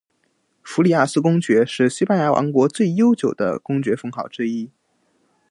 [0.63, 4.71] 弗里亚斯公爵是西班牙王国最悠久的公爵封号之一。